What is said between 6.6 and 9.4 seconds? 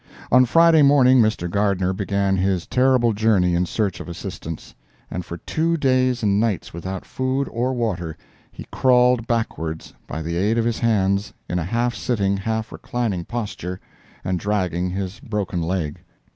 without food or water, he crawled